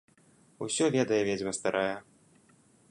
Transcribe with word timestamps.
Усё 0.67 0.85
ведае 0.95 1.21
ведзьма 1.29 1.53
старая. 1.59 1.95